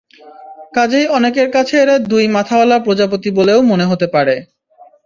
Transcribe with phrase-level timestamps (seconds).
[0.73, 4.35] কাজেই অনেকের কাছে এরা দুই মাথাওয়ালা প্রজাপতি বলেও মনে হতে পারে।